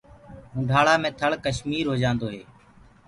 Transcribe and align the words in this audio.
اونڍآݪآ 0.53 0.93
مي 1.01 1.09
ٿݪ 1.19 1.31
ڪشمير 1.45 1.85
هو 1.89 1.95
جآندوئي 2.01 2.41